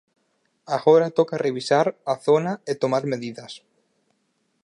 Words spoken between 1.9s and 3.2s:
a zona e tomar